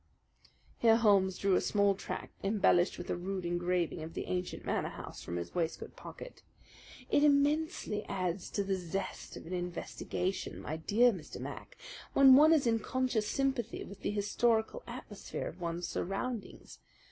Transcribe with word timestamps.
Here 0.79 0.95
Holmes 0.97 1.37
drew 1.37 1.53
a 1.53 1.61
small 1.61 1.93
tract, 1.93 2.33
embellished 2.43 2.97
with 2.97 3.11
a 3.11 3.15
rude 3.15 3.45
engraving 3.45 4.01
of 4.01 4.15
the 4.15 4.25
ancient 4.25 4.65
Manor 4.65 4.89
House, 4.89 5.21
from 5.21 5.35
his 5.35 5.53
waistcoat 5.53 5.95
pocket. 5.95 6.41
"It 7.11 7.23
immensely 7.23 8.03
adds 8.05 8.49
to 8.49 8.63
the 8.63 8.73
zest 8.75 9.37
of 9.37 9.45
an 9.45 9.53
investigation, 9.53 10.59
my 10.59 10.77
dear 10.77 11.11
Mr. 11.13 11.39
Mac, 11.39 11.77
when 12.13 12.35
one 12.35 12.51
is 12.51 12.65
in 12.65 12.79
conscious 12.79 13.27
sympathy 13.27 13.83
with 13.83 14.01
the 14.01 14.09
historical 14.09 14.81
atmosphere 14.87 15.45
of 15.47 15.61
one's 15.61 15.87
surroundings. 15.87 16.79